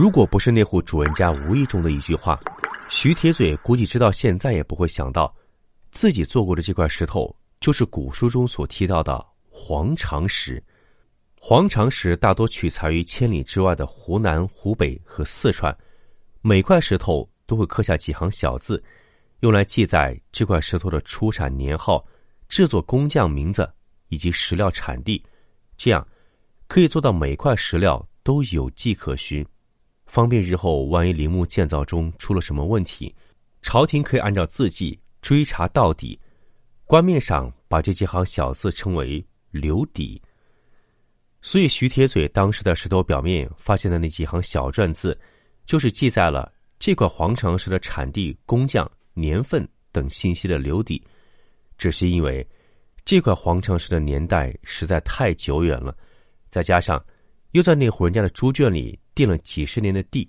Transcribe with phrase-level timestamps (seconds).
[0.00, 2.38] 如果不是那户主人家无意中的一句话，
[2.88, 5.34] 徐铁嘴估计直到现在也不会想到，
[5.90, 10.62] 自己做过的这块石头就是古书中所提到的黄长石。
[11.34, 15.76] 黄长石大多取材于千里之外的湖南、湖北和四川，
[16.42, 18.80] 每块石头都会刻下几行小字，
[19.40, 22.06] 用来记载这块石头的出产年号、
[22.48, 23.68] 制作工匠名字
[24.10, 25.20] 以及石料产地，
[25.76, 26.06] 这样
[26.68, 29.44] 可以做到每块石料都有迹可循，
[30.08, 33.14] 方便日后万一陵墓建造中出了什么问题，
[33.62, 36.18] 朝廷可以按照字迹追查到底。
[36.84, 40.20] 官面上把这几行小字称为“留底”。
[41.40, 45.16] 所以，徐铁嘴当时在石头表面发现的那几行小篆字，
[45.66, 51.00] 就是记载了这块黄长石的产地、工匠、年份等信息的留底。
[51.76, 52.44] 只是因为
[53.04, 55.96] 这块黄长石的年代实在太久远了，
[56.48, 57.02] 再加上
[57.52, 60.28] 又在那户人家的猪圈里垫了几十年的地，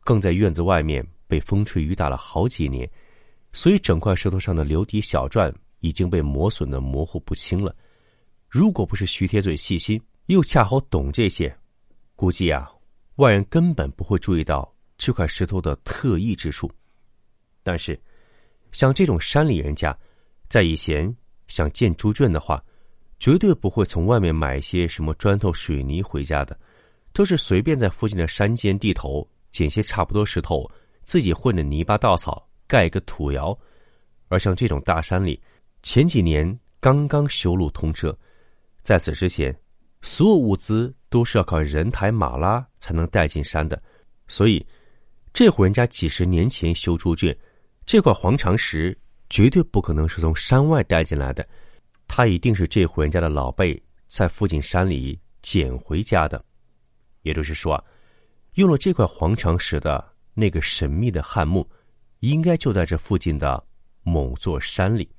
[0.00, 2.88] 更在院子外面被风吹雨打了好几年，
[3.52, 7.74] 所以整块石头上的留底小篆已经被磨损的模糊不清了。
[8.48, 11.54] 如果不是徐铁嘴细心，又恰好懂这些，
[12.14, 12.68] 估计啊，
[13.16, 16.70] 外人根本不会注意到这块石头的特异之处。
[17.62, 18.00] 但是，
[18.72, 19.96] 像这种山里人家，
[20.48, 21.14] 在以前
[21.48, 22.62] 想建猪圈的话，
[23.18, 26.58] 绝对不会从外面买一些什么砖头、水泥回家的，
[27.16, 30.70] 都是随便在附近的山间地头捡些差不多石头，
[31.02, 33.58] 自己混的泥巴、稻草盖一个土窑。
[34.28, 35.40] 而像这种大山里，
[35.82, 36.46] 前几年
[36.78, 38.14] 刚刚修路通车，
[38.82, 39.58] 在此之前。
[40.02, 43.82] 所有物资都是要靠人抬马拉才能带进山的，
[44.28, 44.64] 所以
[45.32, 47.34] 这户人家几十年前修猪圈，
[47.86, 48.96] 这块黄长石
[49.30, 51.48] 绝对不可能是从山外带进来的，
[52.06, 56.44] 他一定是这户人家的老辈在附近山里捡回家的。
[57.26, 57.84] 也就是说，
[58.54, 61.68] 用了这块黄长石的那个神秘的汉墓，
[62.20, 63.60] 应该就在这附近的
[64.04, 65.10] 某座山里。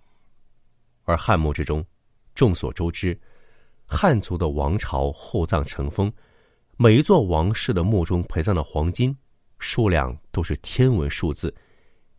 [1.03, 1.85] 而汉墓之中，
[2.33, 3.19] 众所周知。
[3.85, 6.11] 汉族的王朝厚葬成风，
[6.77, 9.13] 每一座王室的墓中陪葬的黄金
[9.59, 11.53] 数量都是天文数字。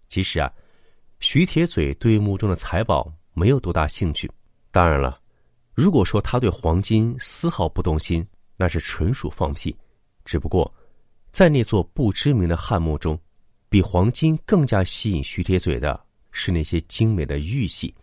[0.07, 0.53] 其实啊，
[1.21, 4.31] 徐铁嘴对墓中的财宝没有多大兴趣。
[4.71, 5.19] 当然了，
[5.75, 8.27] 如果说他对黄金丝毫不动心，
[8.57, 9.75] 那是纯属放屁。
[10.29, 10.71] 只不过，
[11.31, 13.19] 在那座不知名的汉墓中，
[13.71, 15.99] 比黄金更加吸引徐铁嘴的
[16.33, 17.95] 是那些精美的玉器。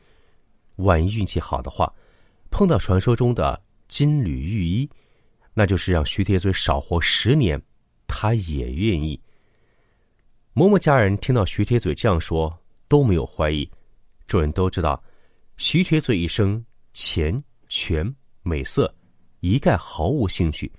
[0.78, 1.94] 万一运气好的话。
[2.50, 4.90] 碰到传说中的金缕玉衣，
[5.54, 7.62] 那就是让徐铁嘴少活十年，
[8.08, 9.20] 他也愿意。
[10.54, 13.70] 嬷嬷家人听到徐铁嘴这样说，都没有怀疑。
[14.26, 15.04] 众人都知道，
[15.58, 18.92] 徐铁嘴一生钱、权、美色，
[19.42, 20.72] 一概毫无兴趣。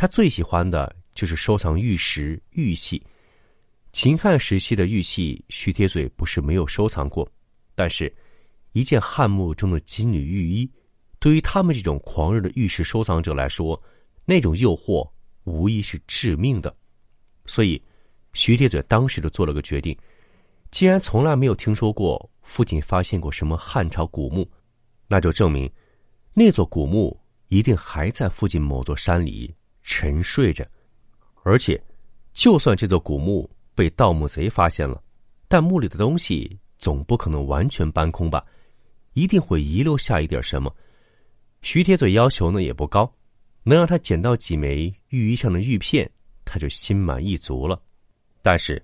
[0.00, 3.02] 他最喜欢的就是收藏玉石、玉器。
[3.92, 7.30] 秦汉时期的玉器，徐铁嘴不是没有收藏过，
[7.74, 8.10] 但是，
[8.72, 10.66] 一件汉墓中的金缕玉衣。
[11.18, 13.78] 对于他们这种狂热的玉石收藏者来说，
[14.24, 15.06] 那种诱惑
[15.44, 16.74] 无疑是致命的。
[17.44, 17.78] 所以，
[18.32, 19.94] 徐铁嘴当时就做了个决定：
[20.70, 24.50] 既然从来没有听说过附近发现过什么汉朝古墓，
[25.08, 25.70] 那就证明
[26.32, 27.14] 那座古墓
[27.48, 30.66] 一定还在附近某座山里沉睡着。
[31.42, 31.82] 而且，
[32.32, 35.02] 就算这座古墓被盗墓贼发现了，
[35.48, 38.44] 但墓里的东西总不可能完全搬空吧？
[39.14, 40.74] 一定会遗留下一点什么。
[41.62, 43.12] 徐铁嘴要求呢也不高，
[43.62, 46.10] 能让他捡到几枚玉衣上的玉片，
[46.44, 47.80] 他就心满意足了。
[48.40, 48.82] 但是，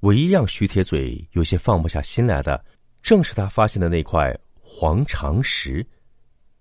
[0.00, 2.64] 唯一让徐铁嘴有些放不下心来的，
[3.02, 5.86] 正是他发现的那块黄长石。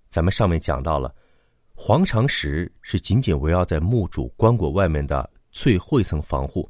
[0.08, 1.14] 咱们上面讲到了，
[1.80, 6.68] 黄长石是紧紧围绕在墓主棺椁外面的最后一层防护，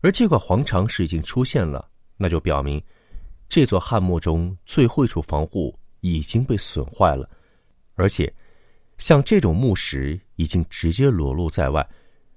[0.00, 2.82] 而这块黄长石已经出现了，那就表明
[3.48, 7.30] 这座汉墓中最后一处防护已经被损坏了。
[7.94, 8.30] 而且，
[8.98, 11.88] 像这种墓石已经直接裸露在外，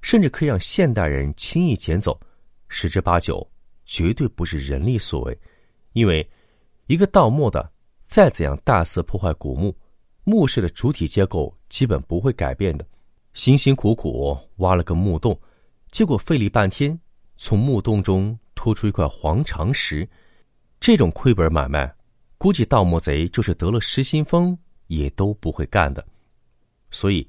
[0.03, 2.17] 甚至可以让现代人轻易捡走，
[2.67, 3.45] 十之八九
[3.87, 5.37] 绝对不是人力所为。
[5.93, 6.25] 因为，
[6.85, 7.67] 一个盗墓的
[8.05, 9.75] 再怎样大肆破坏古墓，
[10.29, 12.85] 墓室的主体结构基本不会改变的。
[13.33, 15.39] 辛辛苦苦挖了个墓洞，
[15.89, 16.99] 结果费力半天，
[17.37, 20.05] 从墓洞中拖出一块黄长石，
[20.81, 21.89] 这种亏本买卖，
[22.37, 24.55] 估计盗墓贼就是得了失心疯。
[24.87, 26.05] 也都不会干的，
[26.91, 27.27] 所以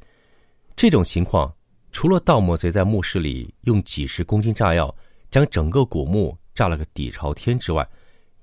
[0.76, 1.52] 这种情况，
[1.90, 4.94] 除了盗墓贼在墓室里用几十公斤炸药
[5.28, 7.84] 将整个古墓炸了个底朝天之外，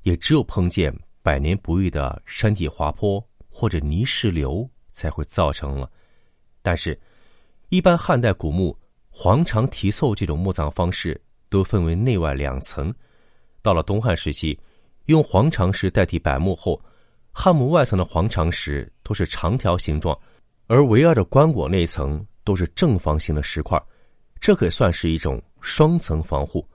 [0.04, 0.94] 也只有碰见
[1.24, 3.26] 百年不遇的山体滑坡
[3.58, 5.90] 或者泥石流才会造成了。
[6.62, 7.00] 但是，
[7.70, 8.78] 一般汉代古墓
[9.10, 12.94] 黄肠题凑这种墓葬方式都分为内外两层。
[13.62, 14.60] 到了东汉时期，
[15.06, 16.78] 用黄肠石代替柏木后，
[17.32, 20.20] 汉墓外层的黄肠石都是长条形状，
[20.68, 23.82] 而围绕着棺椁那层都是正方形的石块，
[24.42, 26.68] 这可算是一种双层防护。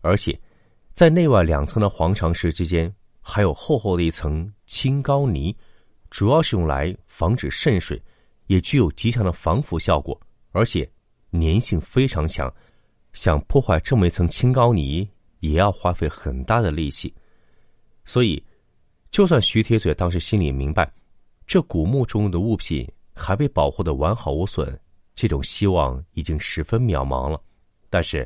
[0.00, 0.40] 而且，
[0.94, 2.90] 在内外两层的黄肠石之间，
[3.20, 5.54] 还有厚厚的一层青膏泥，
[6.12, 8.00] 主要是用来防止渗水，
[8.46, 10.16] 也具有极强的防腐效果，
[10.52, 10.88] 而且
[11.32, 12.48] 粘性非常强。
[13.14, 15.08] 想破坏这么一层青膏泥。
[15.42, 17.12] 也要花费很大的力气，
[18.04, 18.40] 所以，
[19.10, 20.88] 就算徐铁嘴当时心里明白，
[21.48, 24.80] 这古墓中的物品还被保护的完好无损，
[25.16, 27.42] 这种希望已经十分渺茫了，
[27.90, 28.24] 但是，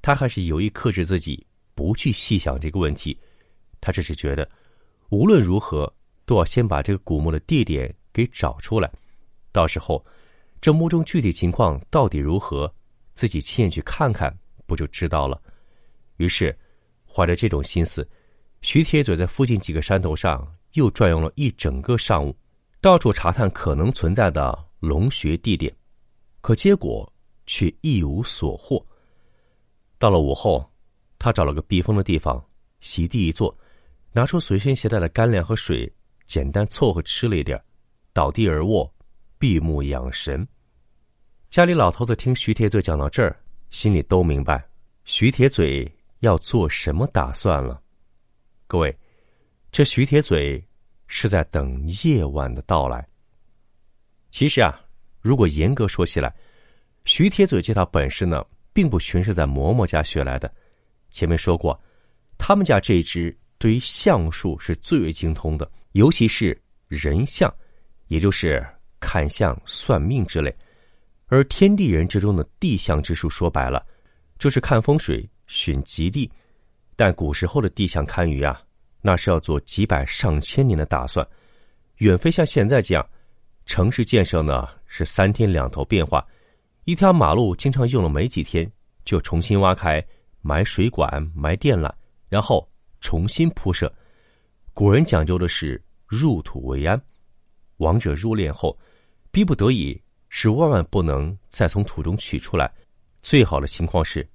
[0.00, 1.44] 他还是有意克制自己，
[1.74, 3.18] 不去细想这个问题。
[3.80, 4.48] 他只是觉得，
[5.10, 5.92] 无论如何
[6.26, 8.90] 都要先把这个古墓的地点给找出来，
[9.52, 10.04] 到时候，
[10.60, 12.72] 这墓中具体情况到底如何，
[13.14, 14.34] 自己亲眼去看看，
[14.66, 15.40] 不就知道了。
[16.16, 16.56] 于是，
[17.06, 18.08] 怀着这种心思，
[18.62, 22.34] 徐铁嘴在附近几个山头上又转悠了一整个上午，
[22.80, 25.74] 到处查探可能存在的龙穴地点，
[26.40, 27.10] 可结果
[27.46, 28.84] 却一无所获。
[29.98, 30.64] 到了午后，
[31.18, 32.42] 他找了个避风的地方，
[32.80, 33.56] 席地一坐，
[34.12, 35.90] 拿出随身携带的干粮和水，
[36.26, 37.60] 简单凑合吃了一点，
[38.12, 38.92] 倒地而卧，
[39.38, 40.46] 闭目养神。
[41.50, 43.36] 家里老头子听徐铁嘴讲到这儿，
[43.70, 44.66] 心里都明白，
[45.04, 45.90] 徐铁嘴。
[46.20, 47.82] 要做什么打算了？
[48.66, 48.96] 各位，
[49.70, 50.66] 这徐铁嘴
[51.06, 53.06] 是在等夜晚的到来。
[54.30, 54.80] 其实啊，
[55.20, 56.34] 如果严格说起来，
[57.04, 58.42] 徐铁嘴这套本事呢，
[58.72, 60.50] 并不全是在嬷嬷家学来的。
[61.10, 61.78] 前面说过，
[62.38, 66.56] 他们家这支对于相术是最为精通的，尤其是
[66.86, 67.52] 人相，
[68.06, 68.64] 也就是
[69.00, 70.54] 看相、算命之类。
[71.26, 73.84] 而天地人之中的地相之术，说白了，
[74.38, 75.28] 就是看风水。
[75.46, 76.28] 选吉地，
[76.96, 78.62] 但古时候的地相堪舆啊，
[79.02, 81.24] 那是要做几百上千年的打算，
[81.98, 83.06] 远非像现在这样，
[83.66, 86.26] 城市建设呢是三天两头变化，
[86.84, 88.68] 一条马路经常用了没几天
[89.04, 90.02] 就重新挖开，
[90.40, 91.92] 埋水管、埋电缆，
[92.30, 92.66] 然后
[93.02, 93.92] 重新铺设。
[94.72, 97.00] 古人讲究的是入土为安，
[97.78, 98.78] 亡者入殓后，
[99.30, 102.72] 逼不得已是万万不能再从土中取出来，
[103.22, 104.26] 最好的情况是。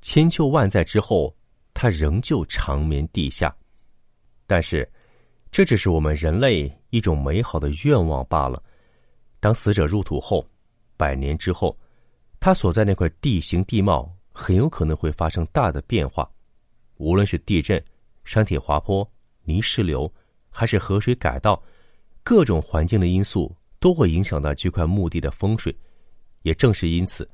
[0.00, 1.34] 千秋万载之后，
[1.74, 3.54] 他仍旧长眠地下。
[4.46, 4.88] 但是，
[5.50, 8.62] 这只是我们人类一种美好的愿望罢了。
[9.40, 10.48] 当死者入土后，
[10.96, 11.76] 百年之后，
[12.38, 16.30] 他所在那块地形地貌很有可能会发生大的变化。
[16.96, 17.84] 无论是地震、
[18.24, 19.08] 山体滑坡、
[19.42, 20.12] 泥石流，
[20.58, 21.62] 还是河水改道，
[22.24, 25.72] 各种环境的因素都会影响到这块墓地的风水。
[26.42, 27.28] 也正是因此，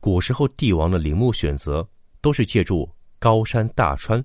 [0.00, 1.86] 古时候帝王的陵墓选择。
[2.24, 4.24] 都是借助高山大川，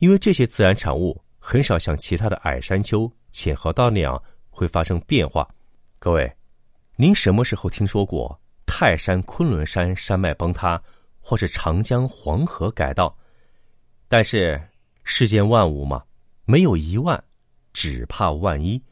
[0.00, 5.48] 因为这些自然产物很少像其他的矮山丘、浅河道那样会发生变化。
[5.98, 6.30] 各位，
[6.94, 10.78] 您什么时候听说过泰山、昆仑山山脉崩塌，
[11.22, 13.16] 或是长江、黄河改道？
[14.08, 14.60] 但是
[15.04, 16.04] 世间万物嘛，
[16.44, 17.24] 没有一万，
[17.72, 18.82] 只怕万一。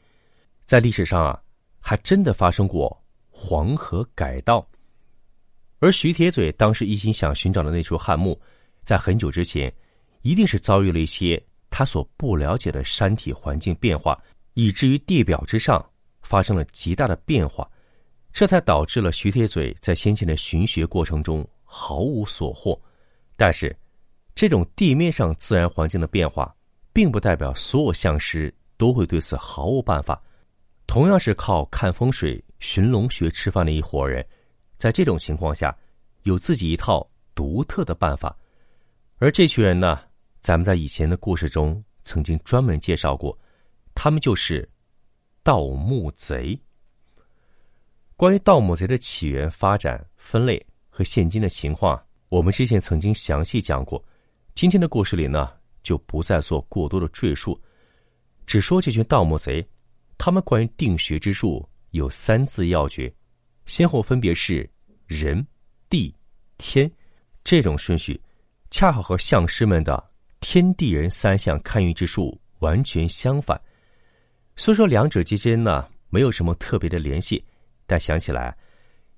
[0.65, 1.41] 在历史上啊，
[1.81, 4.67] 还真的发生过黄河改道。
[5.79, 8.39] 而徐铁嘴当时一心想寻找的那处汉墓，
[8.85, 9.73] 在很久之前，
[10.23, 14.21] 一定是遭遇了一些他所不了解的山体环境变化，
[14.55, 15.85] 以至于地表之上
[16.23, 17.69] 发生了极大的变化，
[18.31, 22.81] 这才导致了徐铁嘴在先前的寻学过程中毫无所获。
[23.37, 23.75] 但是，
[24.35, 26.55] 这种地面上自然环境的变化，
[26.93, 30.19] 并不代表所有相师都会对此毫无办法。
[30.87, 34.27] 同样是靠看风水、寻龙穴吃饭的一伙人。
[34.79, 35.77] 在这种情况下，
[36.23, 38.35] 有自己一套独特的办法，
[39.19, 40.01] 而这群人呢，
[40.41, 43.39] 咱们在以前的故事中曾经专门介绍过，
[43.95, 44.67] 他们就是
[45.43, 46.59] 盗墓贼。
[48.17, 54.03] 关于盗墓贼的起源、发展、分类和现今的情况，我们之前曾经详细讲过。
[54.55, 57.61] 今天的故事里呢，就不再做过多的赘述，
[58.51, 59.65] 只说这群盗墓贼，
[60.19, 63.09] 他们关于定穴之术有三字要诀。
[63.65, 64.69] 先后分别是
[65.07, 65.47] 人、
[65.89, 66.13] 地、
[66.59, 66.91] 天，
[67.45, 68.21] 这种顺序
[68.69, 70.05] 恰好和相师们的
[70.41, 73.57] 天地人三项看运之术完全相反。
[74.57, 77.41] 虽说两者之间呢没有什么特别的联系，
[77.87, 78.59] 但想起来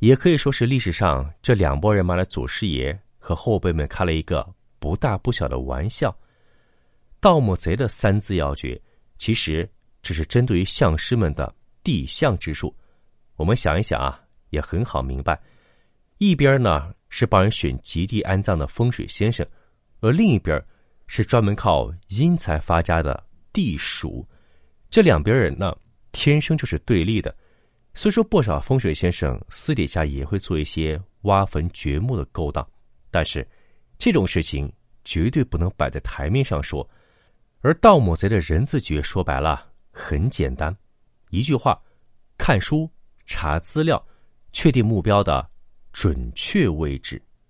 [0.00, 4.46] 也可以说是历史上这两拨人马的祖师爷和后辈们开了一个
[4.78, 6.14] 不大不小的玩笑。
[7.18, 8.78] 盗墓贼的三字要诀，
[9.22, 9.70] 其实
[10.02, 12.74] 只是针对于相师们的地相之术。
[13.36, 14.18] 我们想一想啊。
[14.50, 15.40] 也很好明白，
[16.18, 19.46] 一边呢是帮人选吉地安葬的风水先生，
[20.00, 20.62] 而另一边
[21.06, 24.28] 是专门靠阴财发家的地鼠。
[24.90, 25.74] 这两边人呢，
[26.12, 27.34] 天生就是对立的。
[27.94, 32.68] 虽说不少风水先生私底下也会做一些挖坟掘墓的勾当，
[33.10, 33.48] 但是
[33.96, 34.70] 这种事情
[35.02, 36.86] 绝对不能摆在台面上说。
[37.62, 40.76] 而盗墓贼的人字诀说白了很简单，
[41.30, 41.80] 一句话：
[42.36, 42.90] 看书、
[43.24, 44.04] 查资料，
[44.52, 45.48] 确定目标的
[45.92, 47.22] 准确位置。